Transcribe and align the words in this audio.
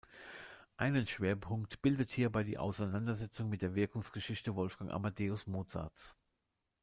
Einen 0.77 1.05
Schwerpunkt 1.07 1.83
bildet 1.83 2.09
hierbei 2.09 2.43
die 2.43 2.57
Auseinandersetzung 2.57 3.49
mit 3.49 3.61
der 3.61 3.75
Wirkungsgeschichte 3.75 4.55
Wolfgang 4.55 4.91
Amadeus 4.91 5.45
Mozarts. 5.45 6.15